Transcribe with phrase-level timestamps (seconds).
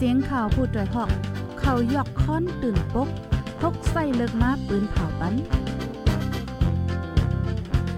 [0.00, 1.10] เสียงข่าวพูดด้วยหอก
[1.60, 3.08] เขายอกค้อนตื่นปก
[3.60, 5.34] พกใส่เลิกมาปืนเผาปัน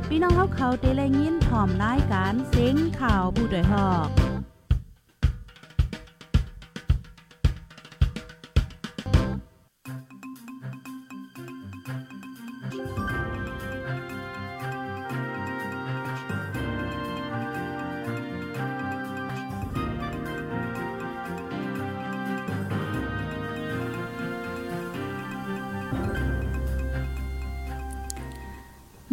[0.09, 4.18] พี่น้องเขาเขาเตะแลยินถ่อมรายการเสียงข่าวผู้ด้วยหอก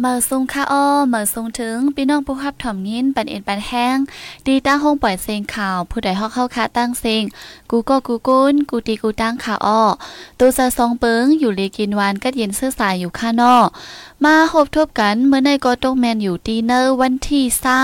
[0.06, 3.96] เมื่อซุงค่าอ้อมื่อซุงถึงพี่น้องผู้ขับถ่อมยินปันเอ็นปันแห้ง
[4.46, 7.22] ดีตั้งห้องปล่อยเสียงข่าว ผู้ใดฮอกเข้าคาตั้งเสียง
[7.70, 9.82] กูก็กูกุนกูตีกูตั้งข่าอ้อ
[10.38, 13.68] ตูซะซองเปิงอยู่เลีกินวานก็เย็นเสื้อสายอยู่ข้างนอก
[14.24, 17.82] มาหบทบกันเมื่อในก็ตกแมนอยู่ดีเนอร์วันที่เศร้า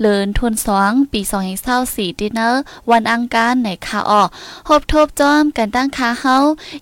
[0.00, 4.28] เลินทวนสองปีสองเศร้าสี่ดีเนอร์วันอังคารในข่าวออก
[4.68, 6.36] หบทบจอมกันตั้งขาเฮา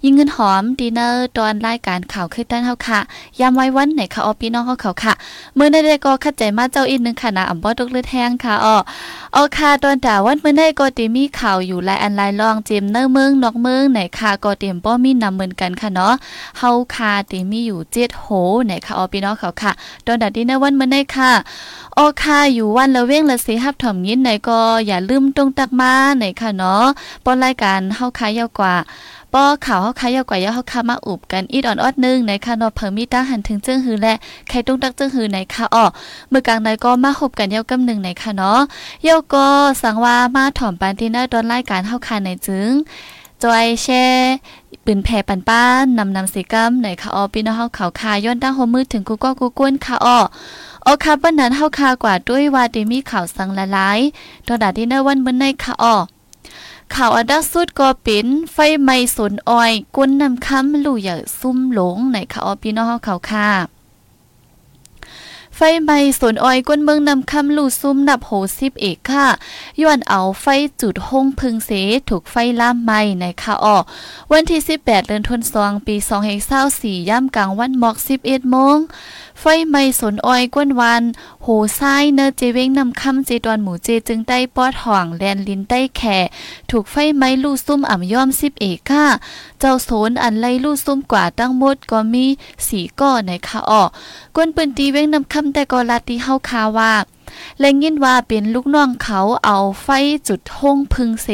[0.05, 3.01] ยิงเงินหอมดีเนอร์ตอนรายการข่าวขึ้นตั้งเฮาค่ะ
[3.41, 5.15] ยามไว้วันในข่าวออพี่น้องเฮาเขาค่ะ
[5.55, 8.77] เมื่อในได้ก็ขัดใจมาเจ้าอีกนึงค่ะนะอ่ำบ่ตกเลือดแห้งค่ะออ
[9.35, 16.15] เอาค่ะตอนด่าวันเมื่อในก็ตีมีข่าวอยู่หลายอันหลายรองเจมเนอร์เมืองนอกเมืองไหนค่ะก็เตรียมบ่มีนำเหมือนกันค่ะเนาะ
[16.59, 18.27] เฮาค่ะตีมีอยู่7โห
[18.67, 19.73] ไหนค่ะออพี่น้องเขาค่ะ
[20.07, 21.33] ตอนดัดดีในวันเมื่อในค่ะ
[21.99, 26.85] ออค่ะอยู่วันละเว้งละสิฮับถ่อมยินไหนก็อย่าลืมตรงตักมาไหนค่ะเนาะ
[27.25, 28.75] ป้อนรายการเฮาค่ะยาวกว่า
[29.35, 34.15] ป้อข่าวเฮาคายาวกว่ายาเฮาคามาอุบกันอีดอ่อนออดนึงในค่ะเนาะเพิ่มมีตั้งหันถึงเจิ้งหือและ
[34.49, 35.85] ใครต้งตักเจิ้งหือในค่ะอ้อ
[36.31, 38.61] เมื่อกลางในก็มาหบกันยาวกำหนึ่งในค่ะเนาะ
[39.07, 39.47] ยาวก็
[39.83, 42.73] สังว่ามาถ่อมปานที่หน้าตอนรายการเฮาคาในจึง
[43.43, 44.05] จอยแช่
[44.85, 50.19] ปืนแผ่ปันป้านนำนำสีกัมในค่ะออพี่น้องเฮาเขาคาย้อนตั้งหัวมือถึงกูก็กูกวนค่ะออ
[50.87, 54.01] ออค่ะปนนั้นเฮาคากว่าด้วยว่าได้มีข่าวสังละลาย
[54.47, 55.97] ตอนดาที่ในวันมื้อในค่ะออ
[56.95, 63.78] ข่าวอันดับสุดก็เป็นไฟไหม้สนอ้อยก้นนำค้ำลู่อย่าซุ่มหลงในค่ะออพี่น้องเฮาเขาค่ะ
[65.61, 69.27] ไฟไหม้สวนอ้อยก้นเมืองนำคำลู่ซุ่มนับโหสิบเอกค่ะ
[69.81, 70.47] ย้อนเอาไฟ
[70.81, 71.71] จุดห้องพึงเส
[72.09, 73.77] ถูกไฟล่ามไหม้ในค่ะออ
[74.33, 75.97] วันที่ 18 เดือนธันวาคมปี
[76.53, 78.77] 2524ย่ำกลางวันหมอก11โมง
[79.41, 81.03] ไฟไหม้สนอ้อยก้นวัน
[81.43, 86.19] โหซ้ายเนเจเว้งนำคำเจดอนหมูเจจึงได้ปอดห่องแลนลินใต้แข่
[86.71, 89.07] ถูกไฟไหม้ลู่ซุ่มอ่ำย่อมสิบเอกค่ะ
[89.59, 92.27] เจ้าโสนอันไล่ลู่ซุ่มกว่าตั้งหมดก็มี
[92.67, 93.89] สีก้อในค่ะออก
[94.37, 96.95] ก้นปืนตีเว้งนำคำแต่ก็ลาตีเฮาคาว่า
[97.61, 99.89] และยินว่าเป็นลูกน้องเขาเอาไฟ
[100.29, 101.29] จุดห้องพึงเส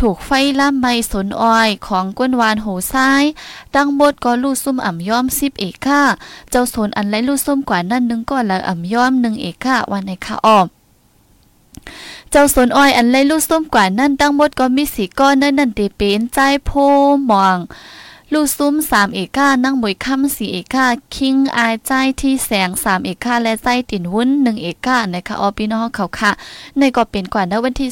[0.00, 0.30] ถูกไฟ
[0.60, 3.24] ล่ำไม้สนอ้อยของก้นวานโหซ้าย
[3.74, 6.02] ตั้งหมดก็ลู่ซุ่มอ่ำย่อมสิบเอกค่ะ
[6.50, 10.66] เจ้าสนอันไรลู่ซุ่มกว่านั่นนึงก็ละอ่ำย่อมหนึ่งเอกค่ะวันในค่ะอ้อม
[12.30, 16.70] เจ้าสนอ้อยอันไรลู่ส้มกว่านั่นตั้งมดก็มีสีก้อนนั่นนั่นเตเป็นใจโพ
[17.30, 17.58] มอง
[18.32, 26.30] ลูซุ้มสามเอกานั่งมวยค่ำสี่เอกาคิงอายใจที่แสงสามเอกาและใจติ่นวุ้นหนึ่งเอกานะคะออพี่น้องเขาค่ะ
[26.78, 27.90] ในก็เป็นกว่าในวันที่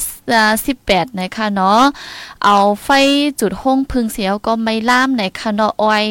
[0.65, 1.81] สิบแปดนะคะเนาะ
[2.43, 2.89] เอาไฟ
[3.39, 6.05] จุดห้องพึงเสียวก็ไม่ล่ามในคะเนาะออย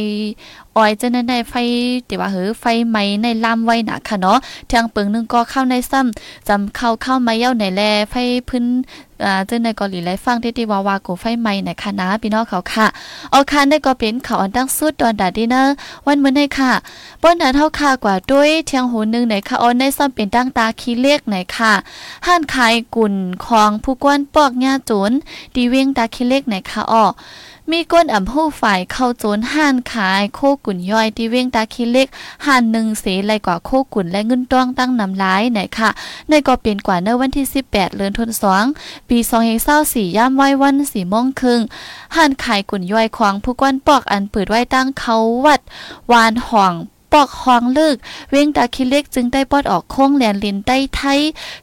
[0.76, 1.54] ออยจะในในไฟ
[2.06, 4.38] แต่ว่าเฮ้ไฟไหมในล่ามไว้นะค่ะเนาะ
[4.70, 8.14] ทางเปิงนึงก็เข้าในซ้ำจำเข้าเข้ามาเย้าในแลไฟ
[8.48, 8.64] พื้น
[9.24, 12.86] อ่าเจ้าในเกาหลีไลฟังที่ที่ว่าวากูไฟไหม้ในคณะพี่น้องเขาค่ะ
[13.30, 15.74] เอาคันได้ก็เป็นเขาอันตั้งสุดตอนดาดีเนอร์
[16.06, 16.72] วันมื้อในค่ะ
[17.22, 21.72] ป้นนั้นเท่าค่ะกว่าด้วยเทียงหูนึงในค่ะออนได้ซ้ำเป็นตั้งตาขี้เล็กในค่ะ
[22.26, 23.14] ห้านขายกุ่น
[23.46, 25.12] ของผู้กวนปอกหญ้าโจน
[25.54, 27.06] ดีเว้งตาขี้เล็กในค่ะอ้อ
[27.72, 32.08] มีก้นอ่ำผู้ฝ่ายเข้าโจนห่านขายโคกุ่นย่อยที่เว้งตาคิเล็ก
[32.46, 35.90] ห่านหนึ่งเสไรกว่าโคกุ่นและเงินต้องตั้งนำร้ายไหนค่ะ
[36.28, 38.64] ในก็เป็นกว่าในวันที่ 18เดือนธันวาค
[39.05, 41.60] มปีสองเศร้าสี่ย่ามไว้วันสี่โมงครึ่ง
[42.16, 45.60] ห่านขายกุ่นย่อยควางผู้ก้นปอกอันเปิดไว้ตั้งเขาวัด
[46.12, 46.74] วานห่อง
[47.12, 47.96] ปอกห้องลึก
[48.30, 51.20] เว้งตาคิเล็กจึงได้ปอดออกโค้งแลนลินใต้ไทย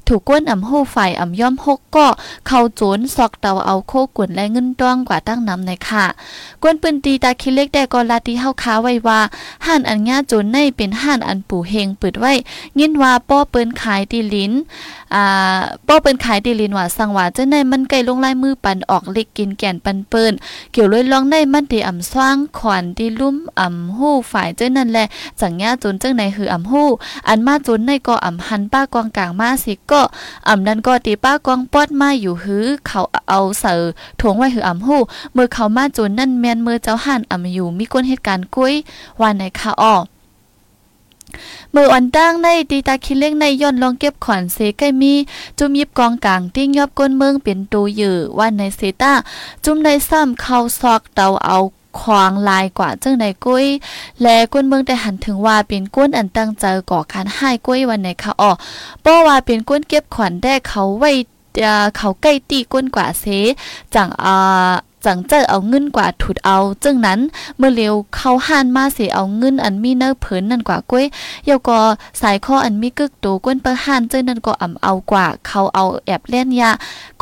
[0.08, 2.08] ถูกก้นอ่ำหูฝ่ายอ่ำย่อมหกก็
[2.48, 6.06] เข้าโจนซอกเตาเอาโคกุ่นและเงินต้องกว่าตั้งนำในค่ะ
[6.64, 9.20] ก้นปืนตีตาคิเล็กได้ก็ลาตีเฮาค้าไว้ว่า
[9.66, 12.34] ห่านอันญาโจนในเป็นห่านอันปู่เฮงเปิดไว้
[12.80, 14.52] ยินว่าป้อเปินขายตีลิ้น
[15.14, 20.34] อ่าป้อเปินขายตีลิ้นว่าสังว่าจะในมันไกลลงลายมือปันออกเล็กกินแก่นปันเปิ้น
[20.72, 25.08] เกี่ยวเลยลองได้มันตีอ่ำสว่างขวัญตีลุ่มอ่ำหูฝ่ายเจ้านั่นแหละ
[25.44, 26.90] จังญาจนจังในหืออำฮู้
[27.28, 30.02] อันมาจนในก็อำหันป้ากองกลางมาสิก็
[30.50, 33.82] อำนั้นก็ตีป้ากองปอดมาอยู่หือเขาเอาเสือ
[34.20, 35.02] ถวงไว้หืออำฮู้
[35.34, 38.74] เมื่อเขามาจนนั่นแมนเมื่อเจ้าห่านอำอยู่มีก้นเหตุการณ์กุ้ย
[39.22, 39.96] วันในคาออ
[41.74, 45.14] มืออ่อนตั้งในตีตาคิเล็กในย่อนลองเก็บขอนเซใกล้มี
[45.58, 49.14] จุ่มยิบกองกลางติ้งยอบก้นเมืองเป็นตูยือว่าในเซตา
[49.64, 51.58] จุ่มในซ้ำเข้าซอกเตาเอา
[52.00, 53.68] ควางลายกว่าเจ้าในกุ้ย
[54.22, 58.52] และก้นเมืองได้หันถึงว่าเป็นก้นอันตั้งใจก่อการให้กุ้ยวันไหนค่ะอ๋อ
[59.02, 61.12] เพราะว่าเป็นก้นเก็บขวัญได้เขาไว้
[61.98, 63.26] เขาใกล้ตีก้นกว่าเส
[63.96, 64.74] จังอ่า
[65.06, 67.20] จังเจอเอาเงินกว่าถุดเอาจึงนั้น
[67.58, 71.06] เมื่อเร็วเข้าห่านมาเสียเอาเงินอันมีเนื้อเผินนั่นกว่าก้วย
[71.46, 71.80] เยาก็
[72.22, 76.72] สายข้ออันมีกึกโตก้นเปห่านเจ้านั่นก็อ่ำเอากว่า เขาเอาแอบเล่นยา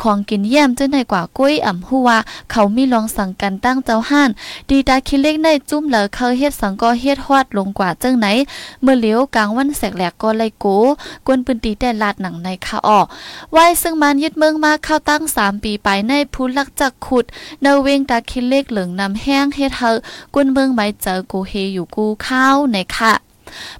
[0.02, 2.08] ของกินเยี่ยมเจ้าในกว่าก้วยอ่ำหัว
[2.50, 4.30] เขามีลองสั่งกันตั้งเจ้าห่าน
[4.68, 8.26] ดีตาคิเล็กในจุ้มเหลอเขาเฮ็ดสังก็เฮ็ดฮอดลงกว่าจังไหน
[8.82, 10.66] เมื่อเลี้ยวกลางวันแสกแหลกก็ไลโก
[11.26, 13.06] กวนปืนตีแต่ลาดหนังในคาออก
[13.52, 17.24] ไว้ซึ่งมันยึดเมืองมาเข้าตั้ง3ปีไปในผู้ลักจักขุด
[17.62, 19.92] เนเวงตาคิเล็กเหลืองนำแห้งเฮ็ดเฮอ
[20.34, 23.12] กุนเมืองไม้เจอกูเฮอยู่กูข้าวในค่ะ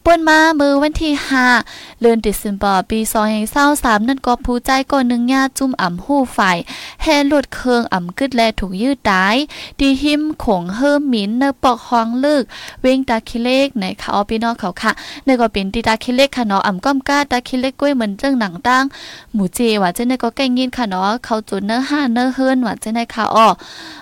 [0.05, 1.13] ป่นมามือวันที่
[1.59, 2.99] 5เดือนเดซ ember ปี
[3.55, 6.59] 2023นั่นก็ผู้ใจก่อนหนึ่งญาจุ่มอ่ำหู้ฝ่าย
[7.03, 9.37] แห่ลดเคืองอ่ำกึดแลถูกยืดตาย
[9.81, 12.45] ดีหิมขงเฮิมหมินเนปอกฮองลึก
[12.81, 14.93] เวงตาคิเลกในค่ะอพี่น้องเขาค่ะ
[15.25, 18.85] ในก็เป็นตีตาคิเลกค่ะเนาะอ่ำก้อมก้าตาคิเล็กก้วยเหมือนเรื่องหนังตั้ง
[19.33, 23.49] หมูเจว่าเจ้าในก็ใกล้ยินค่ะเนาะเขาจุนเนื้อห้าเนื้อเฮิรนว่าเจ้าในค่ะอ้อ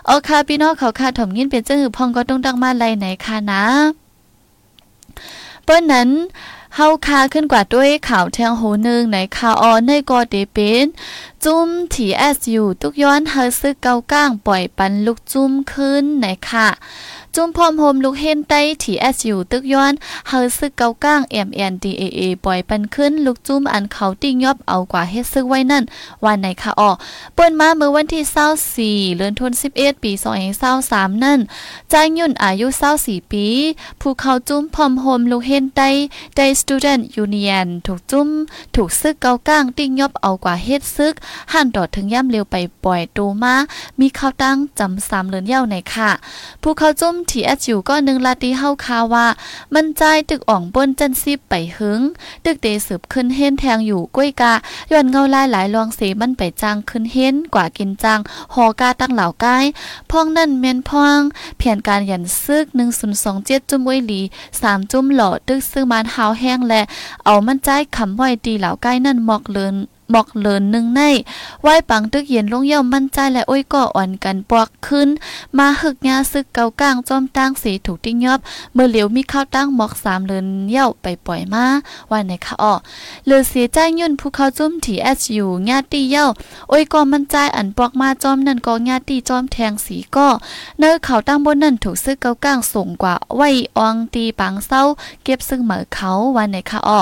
[0.06, 3.99] เอาค่ะพี่น้องเขาค่ะถมยินเป็นเจ้าหือพองก็ต้องดังมาไลไหนค่ะนะ
[5.64, 6.10] เปิ้นนั้น
[6.76, 10.86] เฮาคาขึ้นกว่าด้วยข่าวแทงโหนึงในข่าวออนในกอเดเป็น
[11.44, 16.68] จุ้มทีเอสอยู่ทุกย้อนเฮาซึกเกาก้างปล่อยปันลูกจุ้มขึ้นในค่ะ
[17.36, 19.92] จุ้มพร้อมโฮมลูกเฮนใต้ทีเอสยูตึกย้อน
[20.28, 25.84] เฮาซึกเกาก้างเอ็มเอ็นดีเอเอปล่อยปันขึ้น ลูกจุ้มอันเขาติ้งยอบเอากว่าเฮ็ดซึกไว้นั่น
[26.24, 26.90] วันไหนค่ะออ
[27.34, 30.12] เปิ้นมาเมื่อวันที่24เดือนธันวาคม11ปี
[30.68, 31.40] 2023นั่น
[31.92, 32.66] จางยุ่นอายุ
[33.00, 33.46] 24ปี
[34.00, 35.90] ผู้เขาจุ้มพร้อมโฮมลูกเฮนใต้
[36.36, 38.28] ได้ Student Union ถูกจุ้ม
[38.74, 41.14] ถูกซึกเกาก้างติ้งยอบเอากว่าเฮ็ดซึก
[41.52, 43.54] หันต่อถึงย่ำเร็วไปปล่อยตูมา
[44.00, 46.10] มีข้าวตั้งจำสามเลือนเย้าในค่ะ
[46.62, 49.26] ผู้เขาจุ้มทีแอจิวก็นึงลาตีเฮาคาว่า
[49.74, 52.00] มันใจตึกอ่องบนจันซิบไปหึง
[52.44, 54.52] ตึกเตสืบขึ้นเฮนแทงอยู่ก้วยกา
[54.92, 58.20] ย้อนเงาลายหลายลองเสมันไปจางขึ้นเฮนกว่ากินจาง
[58.54, 59.64] หอกาตั้งเหล่ากาย
[60.10, 61.20] พองนั่นเมนพอง
[61.58, 62.64] เพียนการยันซึก
[63.18, 64.20] 1027จุ้มไว้หลี
[64.60, 66.82] 3จุ้มหล่อตึกซึ่งมันหาวแห้งและ
[67.24, 69.76] เอามันใจคำไว้ตีเหล่ากล้นั่นหมอกเลิน
[70.10, 71.02] หมอกเลินหนึ่งใน
[71.62, 75.08] ไหว้ปังตึกเย็นลงเย่ามั่นใจและอ้อยก่ออ่อนกันปวกขึ้น
[75.58, 78.40] มาหึกยาซึกเกากลางจอมตั้งสีถูกติ้งยอบ
[78.74, 81.64] เมื่อเหลียวมีข้าวตั้งหมอกสามเลินเย่าไปปล่อยมา
[82.10, 82.74] วันในค่ะอ้อ
[83.26, 86.26] เลือเสียใจยุ่นผู้เขาจุ้มถีแอสอยู่ญาติเย่า
[86.72, 90.28] อ้อยก่อมั่นใจอันปวกมาจอมนั่นก็ญาติจอมแทงสีก็
[90.78, 93.42] เนื้อเขาตั้งบนนั่นถูกซึกเกากลางส่งกว่าไหว
[93.76, 94.82] อองตีปังเศร้า
[95.24, 97.00] เก็บซึ่งเหมือเขาวันในค่ะอ้อ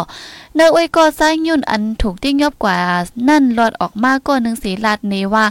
[0.58, 2.76] เนื้ออ้อยก่อใจยุ่นอันถูกติ้งยอบกว่า
[3.28, 5.44] นั่นหลอดออกมาก็หนึ่งสีลาดนี้ว่า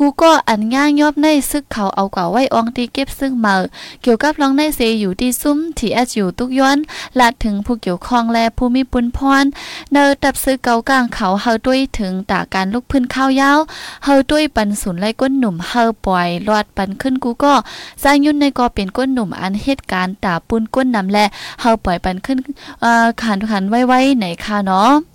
[0.00, 3.54] กูก็อันง่ายยอบในซึกเขาเอากว่าไว้อองตีเก็บซึ่งมา
[4.02, 6.78] เกี่ยวกับลองในเสอยู่ที่ซุ้มที่แออยู่ทุกย้อน
[7.18, 9.44] ลาดถึงผู้เกี่ยวข้องและผู้มีปุนพร
[9.92, 13.58] เนอตับซื้อเกากลางเขาเฮาด้วยถึงตาการลุกพื้นข้าวยาว
[14.04, 17.54] เฮาด้วยปันสุนไล่ก้นหนุ่มเฮาปล่อยลอดปันขึ้นกูก็
[18.02, 21.24] สร้างยุ่นในกอเป็นก้นหนุ่มอันเหตุการณ์ตาปุนก้นนำและ
[21.60, 22.38] เฮาปล่อยปันขึ้น
[22.80, 25.13] เอ่อขันขันไว้ไว้ไหนค่ะเนาะ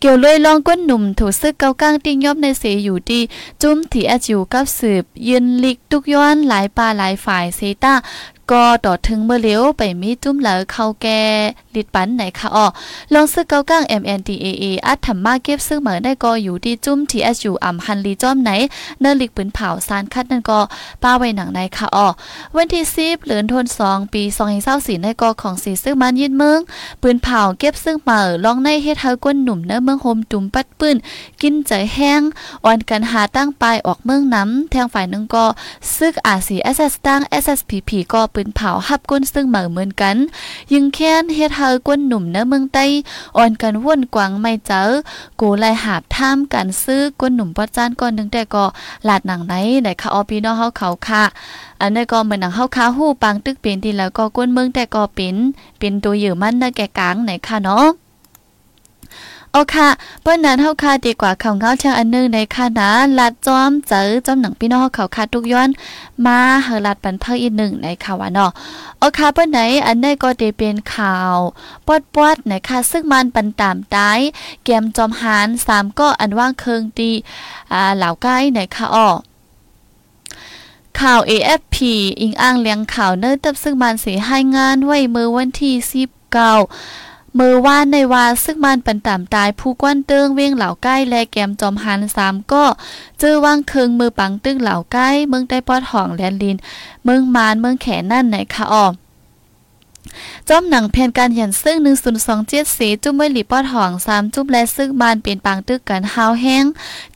[0.00, 3.20] เกี่ยวเลยลองก้นหนุ่มถูซึกเกาก้างติ้งยอบในเสอยู่ดี
[3.62, 7.94] จุ้มถีแอจิวกับสืบยืนลิกทุกย้อนหลายปลาหลายฝ่ายเซตา
[8.52, 11.20] ก็ต่อถึงเมื่อเลี้ยวไปมีจุ้มเหลอเข้าแก่
[11.74, 12.66] ลิดปันไหนคะอ๋อ
[13.12, 18.50] ลองซึกเกาก้าง MNDAA อัดทำมาเก็บซึกเหมือได้ก็อยู่ที่จุ้ม TSU อ่ำฮันลีจอมไหน
[19.00, 20.60] เนื้อลิกปืนเผาซานคัดนั่นก็
[21.02, 22.08] ป้าไว้หนังในคะอ๋อ
[22.56, 24.22] วันที่10เหลือนทน2ปี
[24.62, 26.60] 2024ในก็ของสีซึกมันยินเมือง
[27.02, 30.96] ปืนเผาเก็บซึกเหมือลองในเฮ็ดเฮาก้นหนุ่มเนื้อเมืองโฮมจุ่มปัดปืน
[31.42, 32.20] กินใจแห้ง
[32.64, 35.44] อ่อนกันหาตั้งปลายออกเมืองน้ำแทงฝ่ายนึงก็
[35.96, 40.16] ซึกอาซี SS ตั้ง SSPP ก็ปืนเผาหับก้นซึ่งเหมือเหมือนกัน
[40.72, 42.84] ยิงแค้นเฮ็ดเฮาก้นหนุ่มเนื้อเมืองใต้
[43.36, 44.90] อ่อนกันว่นกวางไม่เจอ
[45.40, 48.64] กูไล่หาบท่ามกันซื้อก้นหนุ่มป้อจ้านก่อนนึงแต่ก็
[49.04, 51.22] หลาดหนังไหนไหนค่ะออพี่น้องเฮาเขาค่ะ
[51.80, 55.36] อันนี้ก็เหมือนหนังเฮาคาหู้ปังตึกเป็นที่แล้วก็ก้นเมืองแต่ก็เป็น
[55.78, 57.86] เป็นตัวอยู่มันนะแก่กลางไหนค่ะเนาะ
[59.52, 59.88] เอาค่ะ
[60.22, 65.68] เปิ้นนั้นเฮาค่ะดีกว่าเขาเงาเชียงอันนึงในค่ะนะลัดจอมเจอจอมหนังพี่น้องเขาค่ะทุกย้อน
[66.26, 68.50] มาเฮาลัดปันเพิ่อีกหนึ่งในค่ะว่าเนาะ
[68.98, 71.36] เอาค่ะเปิ้นไหนอันนี้ก็ได้เป็นข่าว
[71.86, 74.18] ปอดปอดในค่ะซึ่งมันปันตามตาย
[74.64, 77.12] เกมจอมหาน3ก็อันว่างเคิงดี
[77.72, 79.08] อ่าเหล่าใกล้ในค่ะอ้อ
[81.00, 81.76] ข่าว AFP
[82.20, 92.64] อิงอ้างเลี้ยงข่าวเนิ่ตับซึ่งมันเสียให้งานไว้เมื่อวันที่19 มือว่านในวาซึ่งมันปันต่ำตายผู้กวนเติงเวียงเหล่าใกล้และแกมจอมหันสามก็
[93.18, 96.56] เจอว่างเคืองมือปังตึงเหล่าใกล้เมืองได้ปอดห่องแลนลิน
[97.04, 98.86] เมืองมานเมืองแขนนั่นไหนคะออ
[100.48, 106.64] จอมหนังแผนการยันซึ่ง1 0 2 7สีจุ้มไว้หลีปอดหอง3จุ้มและซึ่งบานเป็นปางตึกกันฮาวแห้ง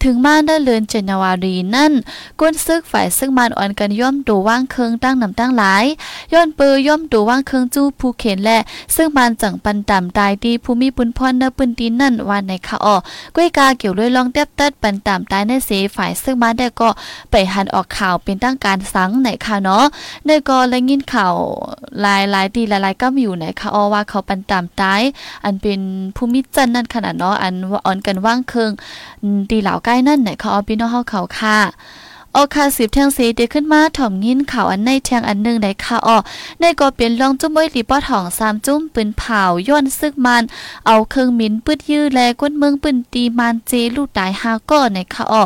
[0.02, 1.92] ถึงมานได้เลือนเจนวารีนั่น
[2.40, 5.84] ก้นซึกฝ่ายซึ่งบานอ่อนกันย่อมดูว่างเคืองตั้งนำตั้งหลาย
[6.32, 8.58] ย้อนปือย่อมดูว่างเคืองจู้ผู้เข็นและ
[8.96, 12.96] ซึ่งบานจังปันต่ำตายดีภูมิปุนพรเนปืนตีนั่นวันในคะออ
[13.36, 16.88] ก้วยกาเกี่ยวด้วยลองเต็บเติดปันต่ำตายในเสฝ่ายซึ่งบานได้ก็
[17.30, 19.84] ไปหันออกข่าวเป็นตั้งการสังในค่ะเนาะ
[20.26, 21.34] ในก็และยินข่าว
[22.00, 22.46] หลายหลาย
[22.84, 25.02] ลายก็มีอยู่ไหนคะออว่าเขาปันตามตาย
[25.44, 25.80] อันเป็น
[26.16, 28.70] ภูมิจันนั่นขนาดเนาะอันว่าอ่อนกันว่างเคือง
[29.50, 31.58] ตีเหล่าใกล้นั่นไหนเขาเอาพี่น้องเฮาเขาค่ะ
[32.36, 36.18] ออคาสิบเทียงสีเดขึ้นมาถ่อมยินข่าวอันในเทียงอันหนึ่งในค่ะออ
[36.60, 40.42] ในก็เป็นลองจุ้มไว้ลีปอทองสามจุ้มปืนเผาย้อนซึกมัน
[40.86, 45.44] เอาเครื่องมินปืดยื้อแลก้นเมืองปืนตีมันเจลูกตายหาก็ในค่ะออ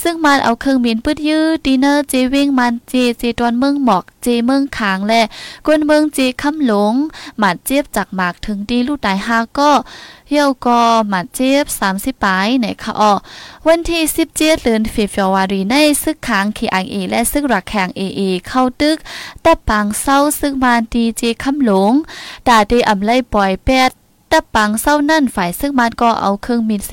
[0.00, 5.22] ซึ่งมันเอาเครื่องบินปืดยื้อดีเนอร์เจวิ่งมันเจเจตอนเมืองหมอกเจเมืองขางและ
[5.66, 6.94] กวนเมืองเจคำหลง
[7.38, 9.70] หมัดเจี๊ยบจากหมากถึงดีลูกตายหาก็
[10.30, 13.12] เยี่ยวก็หมัดเจี๊ยบ30ปลายในคะออ
[13.66, 18.96] วันที่17เดือนฟิฟวารีในซึกขางคีไอเอและซึกรักแขงเอเอเข้าตึก
[19.42, 21.92] แต่ปางเศร้าซึกมานดีเจคำหลง
[22.48, 23.90] ตาดีอำไลปล่อยแปด
[24.32, 26.92] แต่ปังเศร้านั่นฝ่ายซึ่งมันก็เอาเครื่องมินเส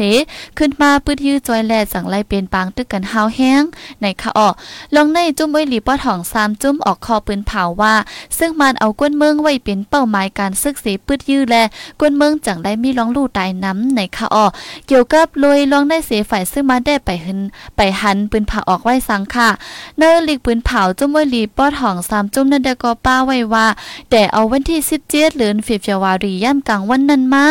[0.58, 3.64] ขึ้นมาปื้ดยื้อจอยแลจังไล่เป็นปางตึกกันหาวแห้ง
[4.02, 4.50] ในคะออ
[4.96, 7.96] ลองในจุ้มไว้หลีป้อทองสามจุ้มออกคอปืนเผาว่า
[8.38, 11.56] ซึ่งมันเอาก้นเมืองไว้เป็นเป้าหมายการซึกเสปื้ดยื้อแล
[12.00, 14.46] ก้นเมืองจังได้มีร้องลู่ตายน้ำในคะออ
[14.88, 17.40] เกี่ยวกับลอยลองได้เสียฝ่ายซึ่งมันได้ไปหัน
[17.78, 19.50] ไปหันปืนเผาออกไว้สังค่ะ
[19.98, 23.68] เนอหลีกปืนเผาจุ้มไว้หลีป้อทองสามจุ้มนั่นได้ก็ป้าไว้ว่า
[24.10, 27.46] แต่เอาวันที่17เดือนฟิฟวารีย่ำกลางวันนั้นมา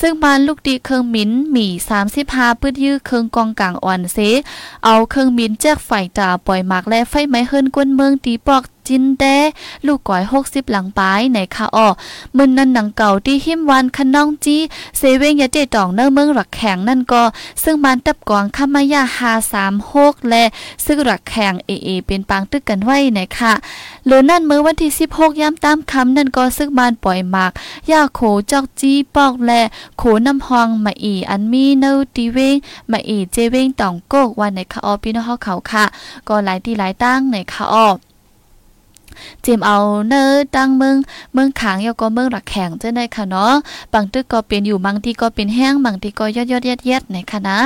[0.00, 1.66] ซึ่งบ้านลูกดีเครื่องมินมี
[2.14, 4.18] 35ปื้ดยื้อเครื่องกองกลางอ่อนเซ
[4.84, 9.24] เอาเครื่องมินแจกไฟตาปล่อยหมากและไฟไม้เฮิรนกวนเมืองตีปอก จินแด
[9.86, 11.88] ลูกก้อยหกสิบหลังปลายในคาอ้อ
[12.36, 14.56] มึนนั่นหนังเก่าที่หิมวันคันน้องจี
[14.98, 17.22] เซเวงยาเจตองเนอเมืองหลักแข็งนั่นก็
[17.62, 20.44] ซึ่งมันตับกองขามายาหาสามหกและ
[20.84, 23.52] ซึ่งหลักแข็งเอเอเป็นปางตึกกันไว้ในค่ะ
[24.06, 27.52] หรือนั่นเมื่อวันที่สิบหกย้ำตามคำนั่นก็ซึ่งมันปล่อยหมาก
[27.90, 28.20] ยาโข
[28.50, 29.62] จอกจีปอกและ
[29.98, 32.56] โขน้ำหองมาอีอันมีเนอตีเวง
[32.92, 35.84] มาอีเจเวงตองโกกวันในคาอ้อพี่น้องเขาค่ะ
[36.28, 37.88] ก็หลายที่หลายตั้งในคาอ้อ
[39.44, 40.96] จิมเอาเนื้อตั้งเมือง
[41.34, 43.52] เมืองขางยก็เมืองหลักแข็งเจ้าได้ค่ะเนาะ
[43.92, 47.58] บางตึกก็เป็นอยู่บางที่ก็เป็นแห้งบางที่ก็ยอดยอดยัดยัดในค่ะนะ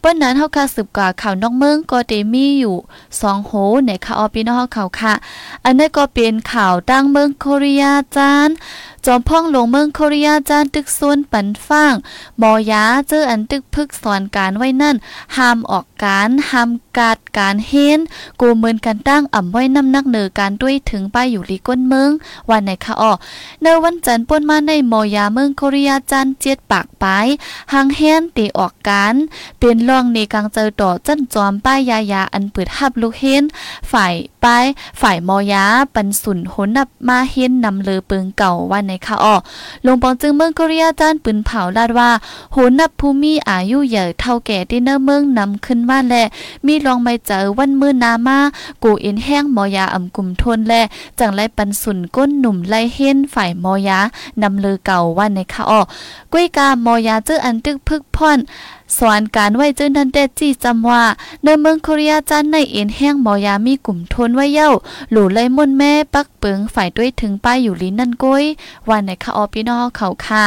[0.00, 2.76] เปิ้นนั้นเฮาค่ะสืบกว่าข่าวนอกเมืองก็เตมีอยู่
[3.20, 3.52] สองโห
[3.86, 5.14] ในค่ะออพี่น้องเฮาเขาค่ะ
[5.64, 7.84] อันนี้ก็เป็นข่าวตั้งเมืองโคเรีย
[8.16, 8.48] จาน
[9.06, 11.94] จอมพ่องลงเมืองโคเรียจานตึกส่วนปันฟ้าง
[12.42, 14.96] มอยาเจออันตึกพึกสอนการไว้นั่น
[15.36, 18.00] ห้ามออกการห้ามกาดการเฮน
[18.40, 22.10] กูเมินกันตั้งอ่ำไว้น้ำนักเนือการด้วยถึงไปอยู่ลีก้นเมือง
[22.50, 23.12] วันไหนคะออ
[23.62, 27.26] ในวันจันทร์ป่นมาในมอยาเมืองโคเรียจันเจ็ดปากปาย
[27.72, 29.14] หางเฮนตีออกการ
[29.58, 33.44] เป็นรองในกลางเจอต่อจันจอมป้ายยายาอันเปิดฮับลูกเฮน
[33.92, 34.64] ฝ่าย ป้าย
[35.00, 39.34] ฝ่ายมอยาปันสุนหนนับมาเฮนนำเลอเปิงเก่าวันในคะออ
[39.86, 42.10] ลงปองจึงเมืองโคเรียจันปืนเผาลาดว่า
[42.54, 46.24] หนับภูมิอายุใหญ่เท่าแก่ที่เนอเมืองนำขึ้นมาและ
[46.66, 48.38] มีลองไม่เจอวันมือนามา
[48.82, 50.82] กูอ็นแห้งมอยาอ่ำกลุ่มทนและ
[51.18, 53.98] จังไลปันสุนก้นหนุ่มไล่เฮนฝ่ายมอยา
[54.42, 55.80] นำเลือเก่าวันในคะออ
[56.32, 58.38] กุ้ยกามอยาเจออันตึกพึกพ่อน
[58.98, 61.02] สอนการไว้จื้อนันเดจี้จำว่า
[61.44, 64.70] ในเมืองโคเรียจันในเอ็นแห้งมอยามีกลุ่มทนไว้เย้า
[65.10, 68.44] หลู่เลมุ่นแม่ปักเปิงฝ่ายด้วยถึงป้ายอยู่ลิ้นนั่นก้ย
[68.88, 70.44] วันในคะออพี่น้องเขาค่ะ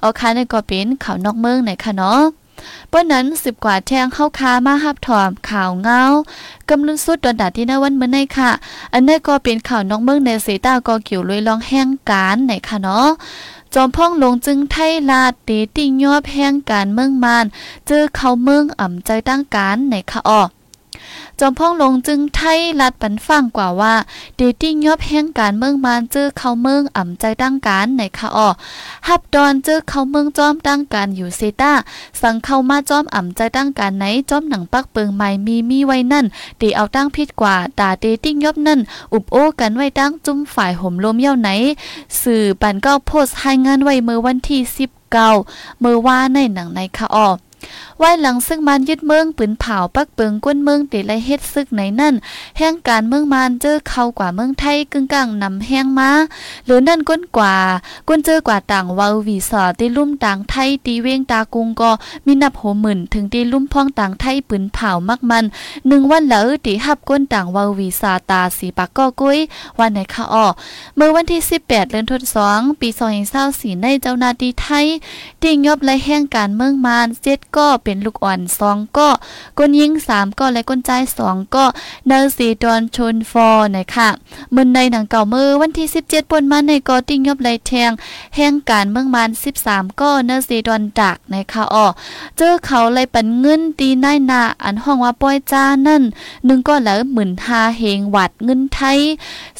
[0.00, 2.22] เอาค่ะในก็เป็นเขานอกเมืองในค่ะเนาะ
[2.88, 6.02] เปิ้นนั้นสิบกว่าแทงเข้าคามาหับถอมข่าวเงา
[6.68, 8.50] กำลุนสุดดอนดาที่นวันเมื่อในค่ะ
[8.92, 13.08] อันนี้ก็เป็นข่าวนอกเมืองในเสตาก็เกี่ยวลอยลองแห้งการในค่ะเนาะ
[13.74, 17.46] จอมพ่องลงจึงไทยลาดเตติ่งยอบแห่งการเมืองมาน
[17.86, 20.42] เจอเขาเมืองอ่ำใจตั้งการในคะออ
[21.40, 23.94] จอมพ่องลงจึงไทยลัดปันฟังกว่าว่า
[24.36, 28.48] เดติ้งยอบแห่งการเมืองมานเจอเขาเมืองอ่ำใจตั้งการในคาออ
[29.08, 31.72] ฮับดอนเจอเขาเมืองจอมตั้งการอยู่เซตา
[32.20, 36.26] สั่งเข้ามาจอมอ่ำใจตั้งการไหนจอมหนังปักเปิงใหม่มีมีไว้นั่น
[36.60, 38.80] ตีเอาตั้งพิษกว่าตาเดติ้งยอบนั่น
[39.12, 41.48] อุบโอ้กันไว้ตั้งจุ้มฝ่ายห่มลมเย้าไหน
[42.22, 44.60] สื่อปันก็โพสต์ให้งานไว้เมื่อวันที่
[45.00, 45.10] 19
[45.80, 47.30] เมื่อว่าในหนังในคาออ
[47.98, 52.14] ไว้หลังซึ่งมันยึดเมืองปืนเผาปักเปิงก้นเมืองติไลเฮ็ดซึกไหนนั่น
[52.58, 56.10] แห่งการเมืองมันเจอเข้ากว่าเมืองไทยกึ่งกลางนำแห้งมา
[56.64, 57.54] หรือนั่นก้นกว่า
[58.08, 61.90] ก้นเจอกว่าต่างวาวีสอตีลุ่มต่างไทยตีเวงตากุงก็
[62.26, 65.44] มีนับโหหมื่นถึงตีลุ่มพ่องต่างไทยปืนเผามักมัน
[65.86, 69.38] หนึ่งวันแล้วตีหับก้นต่างวาวีสาตาสีปากก็กุ้ย
[69.78, 70.46] วันไหนคะอ้อ
[70.96, 72.88] เมื่อวันที่ 18เดือนธันวาคมปี
[73.36, 74.86] 2024ในเจ้าหน้าที่ไทย
[75.42, 79.08] ติงยอบและแห่งการเมืองมานเจ็ดก็เป็นลูกอ่อนสองก็
[79.58, 81.64] ก้นยิงสามก็และก้นใจสองก็
[82.06, 84.08] เนอร์ซีดอนชนฟอร์นะคะ
[84.54, 87.90] มือในหนังเก่ามือวันที่17ปนมาในก็ติงยอบไรแทง
[88.36, 89.30] แห่งการเมืองมาน
[89.64, 91.86] 13ก็เนอร์ซีดอนดักนะคะอ๋อ
[92.36, 96.02] เจอเขาเลยปันเงินตีนายนาอันห้องว่าป้อยจ้านั่น
[96.44, 98.98] หนึ่งก็แล้วหมื่นหาเฮงวัดเงินไทย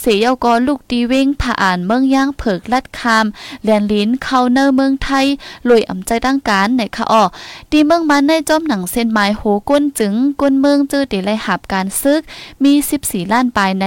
[0.00, 3.26] เสียกอลูกตีเว้งผ่าอ่านเมืองย่างเผิกลัดคาม
[3.64, 5.26] แลนลิ้นเข้าเนอร์เมืองไทย
[5.68, 7.22] ลอยอ่ำใจตั้งการในคะอ๋อ
[7.70, 12.20] ตีเมืองมันในจอมหนังเส้นไม้โหก้นจึงก้นเมืองเจอตีไรหับการซึก
[12.64, 13.86] มี 14 ล้านปลายใน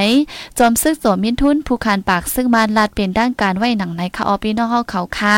[0.57, 5.37] จอมซึกโสมินทุนผู้คานปากซึ่งมันลาดเป็นด้านการไหวหนังในคะออพี่น้องเฮาเขาค่ะ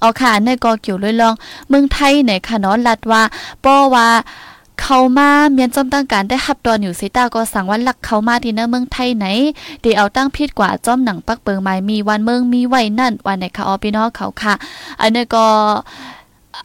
[0.00, 1.34] เอาค่ะในกอเกี่ยวเลยลอง
[1.68, 3.22] เมืองไทยในคะเนาะลัดว่า
[3.64, 4.08] ป้อว่า
[4.80, 9.26] เขามาเมียนจอมตั้งการได้หับดอนอยู่ซิตาก็สั่งวันหลักเขามาที่เนเมืองไทยไหน
[9.80, 14.54] เดี๋ยวเอาตั้งพิษกว่าจอมหนังปักเปิงไม้มีวันเมืองมีไว้นั่นวันไหนคะออพี่น้องเขาค่ะ
[15.00, 15.46] อันนี้ก็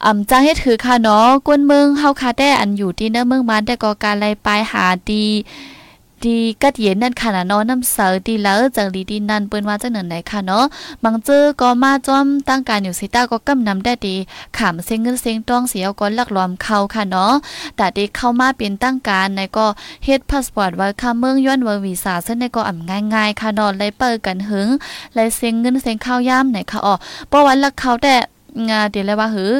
[0.04, 5.24] อ่ำจ้างให้ถือค่ะเนาะกวนเมืองเฮาค่ะแต่อันอยู่ที่เนื้อเมืองมันแต่ก็การไล่ปลายหาดี
[6.24, 10.64] ดีกัดเย็นนั่นค่ะนะเนาะน้ำเสอดีแล้วจังดีดีนั่นเปิ้นว่าจังนั้นไหนค่ะเนาะ
[11.04, 14.14] บางเจอก็มาจอมตั้งการอยู่สิตาก็กำนำได้ดี
[14.56, 17.32] ขามเซ็งเงินเซ็งต้องเสียก็ลักลอมเข้าค่ะเนาะ
[17.76, 19.66] แต่ดีเข้ามาเป็นตั้งการในก็
[20.04, 24.68] เฮ็ดพาสปอร์ตไว้ค่ะเมืองย้อนเววีซ่าซึ่งในก็อ่ำง่ายๆค่ะเนาะเลยเปิดกันหึง
[25.14, 26.94] เลยเซ็งเงินเซ็งข้าวยามไหนค่ะอ๋อ
[27.28, 28.14] เพราะว่าลักเขาแต่
[28.68, 29.52] งาเดี๋ยวเลยว่าหือ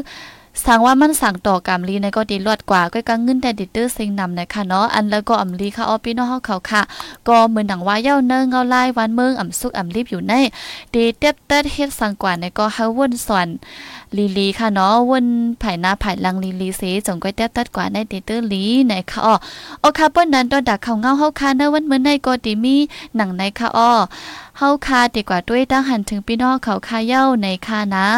[0.66, 6.82] สั่งว่ามันสั่งต่อกรรมลีในก็ดีรอดกว่าก็กังเงินแต่ดิเตอร์ซิงนำนะคะเนาะอันแล้วก็อำลีค่ะออพี่น้องเฮาเขาค่ะ
[7.28, 10.34] ก็เหมือนหนังว่าเย้าเนิงเงาไลายวันเมืองอำสุกอำรีบอยู่ใน
[10.94, 13.48] ดีเต็ดเต็ดเฮ็ดสังกว่าในก็เฮาวนสอน
[14.16, 15.26] ลีลีค่ะเนาะวน
[15.61, 19.35] ไผ่หน้าไผ่ลังลีลีเสจงก้อยเต็ดเต็ดกว่าในดิเตอร์ลีในค่ะอ้อ
[19.80, 22.76] โอค่ะเปิ้นนั้นตอนดักเขาเงาเฮาค่ะในวันเมื่อในก็ดีมี
[23.16, 23.92] หนังในค่ะอ้อ
[24.59, 28.09] เฮาค่ะดีกว่าด้วยตั้งหันถึงพี่น้องเขาค่ะเย้าในค่ะนะ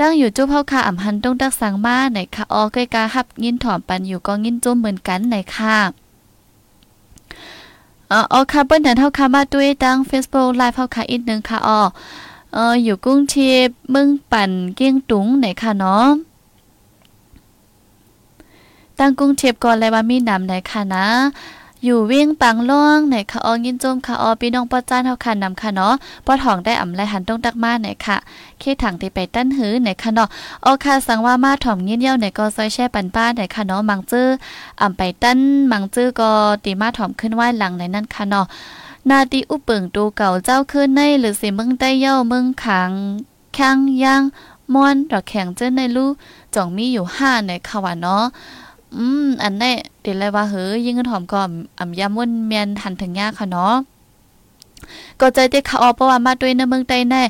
[0.00, 5.76] ตั้งอยู่จุ๊บเฮาค่ะอ่ำหันต้องตักสังมาไหนค่ะออใกล้กาฮับยินถอมปันอยู่ก็ยินจุ้มเหมือนกันไหนค่ะ
[8.12, 11.80] อ๋อค่ะเปิ้นนั้นเฮาค่ะมาด้วยตั้ง Facebook Live เฮาค่ะอีกนึงค่ะอ๋อ
[12.52, 16.06] เอออยู่กรุงเทพมืองปั่นเกี้ยงตุงไหนค่ะเนาะ
[18.98, 21.06] ตั้งกรุงเทพก่อนเลยว่ามีนำไหนค่ะนะ
[21.84, 25.94] อยู่วียงปังล่องไหนคะออยินจมค่ะออพี่น้องป้อจ้านเฮาค่ะนำค่ะเนาะ
[26.26, 28.16] ป้อทองได้อ่ำไรหันต้องตักมาไหนค่ะ
[28.58, 30.28] เคถังที่ไปตั้นหือไหนค่ะเนาะ
[30.64, 34.28] ออค่ะสังว่ามาถ่อมยินเย้าไหนก็ซอยแช่ปันป้าไหนค่ะเนาะมังจื้อ
[34.80, 35.38] อ่ำไปตั้น
[35.72, 36.30] มังจื้อก็
[36.64, 38.46] ตีมาถ่อมขึ้นไหว้หลังไหนนั่นค่ะเนาะ
[39.08, 42.90] นาตีอุปเปิงตูเก่าเจ้าคืนในหรือสิมืองใต้เย้ามืองขัง
[43.56, 44.22] ข้างย่าง
[44.74, 46.10] ม่อนดอกแข็งเจ้าในลู่
[46.54, 48.24] จ่องมีอยู่ห้าในค่ะว่าเนาะ
[48.96, 51.40] อืม อันนี้เดี๋ยวเลยว่าเฮ้ยยิ่งเงาหอมก็
[51.78, 53.74] อ่ำยำวนเมียนหันถึงยากค่ะเนาะ
[55.20, 57.22] ก็ใจเด็กขาออเพราะว่ามาด้วยในเมืองใต้แน่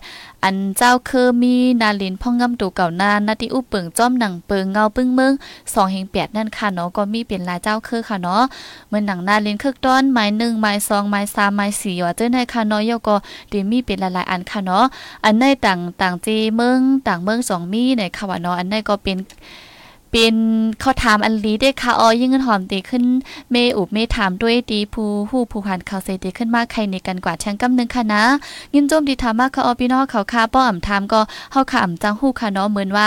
[0.45, 5.33] อันเจ้าคือมีนาลินพ่องงำตูเก่านานาที่อุปเปิงจ้อมหนังเปิงเงาปึ้งเมือง
[5.73, 8.43] สองเฮงแปดนั่นค่ะเนาะก็มีเป็นลายเจ้าคือค่ะเนาะ
[8.89, 13.17] เมือหนังนาลินคึกต้อนไม้หนึ่งไม้สองไม้สามไม้สี่ว่าเจ้าในค่ะเนาะยก็
[13.53, 14.85] ดีมีเป็นหลายๆอันค่ะเนาะ
[15.25, 19.19] อันในต่างต่างจีเมืองต่างเมืองสองมีในค่ะว่าเนาะอันในก็เป็น
[20.13, 20.35] เป็น
[20.81, 23.05] เขาถามอันลีได้ค่ะออยิ่งเงินหอมตีขึ้น
[23.51, 28.23] เมอุบเมถามด้วยดีผู้ผู้ผู้ผ่านเขาเซตีขึ้นมากใครในกันกว่าช่างกำนึงค่ะนะ
[28.75, 31.21] ยินโจมดีถามมากค่ะออพี่น้องเขาค่ะป้ออ่ำถามก็
[31.53, 33.07] เฮาค่ะอ่ำจังหู้ค่ะเนาะเหมือนว่า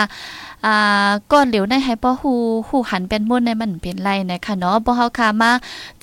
[0.66, 2.34] อ่าก้อนเหลวในให้ป้อฮู
[2.68, 5.52] ฮูหันเป็นมุ่นในมันเป็นไรนะคะเนาะบ่เฮาค่ะมา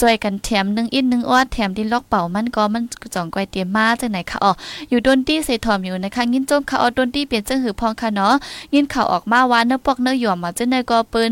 [0.00, 2.82] จอยกันแถมนึงอินนึงออดแถมที่ล็อกเป่ามันก็มัน
[3.14, 4.52] จ่องก้อยเตรียมมาจังไหนคะอ๋อ
[4.88, 8.34] อยู่ดนตี้เสถอมอยู่นะคะยินจมค่ะออดนตี้เปลี่ยนจังหือพองค่ะเนาะ
[8.74, 11.30] ยินข่าวออกมาว่าเนื้อปอกเนื้อหย่อมมาจังไหนก็เปิ้น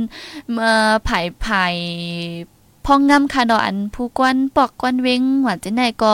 [0.61, 1.65] เอ่อไผ่ไผ่
[2.87, 6.13] พองงำค่ะเนาะอันผู้กวนปอกกวนเวงว่าจังได๋ก็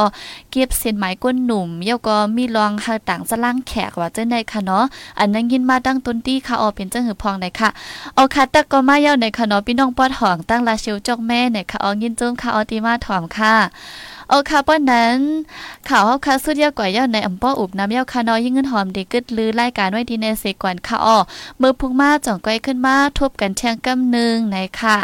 [0.50, 4.84] เก็บเส้นไหมก้นหนุ่มเยาก็มีรองหาต่างสล่างแขกว่าจังได๋ค่ะเนาะ
[5.18, 7.68] อันนั้นยินมาตั้งต้นตี้ค่ะออเป็นจังหือพองได้ค่ะ
[8.14, 13.54] เอาค่ะตะก็มาเยาในค่ะเนาะพี่น้องปอดหองตั้งลาเชียวจอกแม่เนี่ยค่ะออยินจมค่ะออติมาถอมค่ะ
[14.32, 15.18] เอาค่ะป้อนนั้น
[15.88, 21.18] ข่าวเฮาค่ะสุดยอดกว่าเย้าในอำป้ออุบน้ำเย้าค่ะน้อยยิ่งเงินหอมดีกึดลือรายการไว้ที่ในเสกวนค่ะอ้อ
[21.60, 24.96] มือพุงมาจ่องก้อยขึ้นมาทบกันเชียงกำนึงไหนค่ะ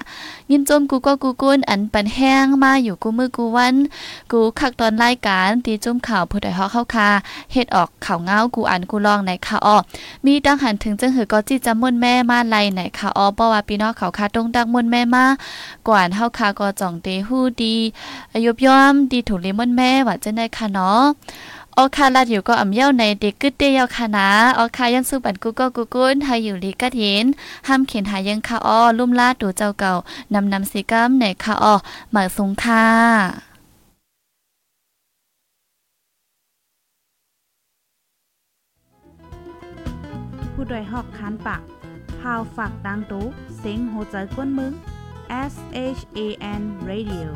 [0.51, 3.75] ยินจมกูก็กูกุนอันปันแห้งมาอยู่กูมือกูวัน
[4.33, 7.09] กูคักตอนรายการตีจุ่มข่าวผู้ใดฮอกเข้าค่ะ
[7.53, 9.77] เฮ็ดออกข่าวเงากูอ่านกูลองไหนค่ะอ้อ
[10.27, 15.27] มีดังหันถึงจังหือก็จิจำมนแม่มาไลไหนค่ะอ้อเพราว่าพี่น้องเขาค่ะตรงดักมนแม่มา
[15.89, 17.75] กว่านเฮาค่ะก็จ่องเตฮู้ดี
[18.35, 21.03] อายุยอมดีถูกลิมนแม่ว่าจะได้ค่ะเนาะ
[21.77, 24.29] ออคาลาดอยู่ก็อ่ำเย้าในเด็กกึดเดียวค่ะนะ
[24.59, 27.25] ออคายันสู้ปันกูก็กูกุนหาอยู่ลีกัดเห็น
[27.69, 29.93] ห้ามเขียนหายังค่ะอ้อลุ่มลาดดูเจ้าเก่า
[30.35, 31.75] นำนำสิกัมในค่ะอ้อ
[32.13, 32.87] หมายสงค่ะ
[40.53, 41.63] ผู้ดยหอกคานปาก
[42.21, 43.25] พาวฝากดังตู้
[43.59, 44.73] เซ็งโหใจกวนมึง
[45.53, 45.55] S
[45.99, 46.21] H A
[46.61, 47.29] N Radio